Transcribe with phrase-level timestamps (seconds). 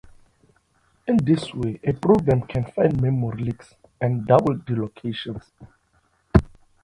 [1.05, 5.45] In this way a programmer can find memory leaks and double deallocations.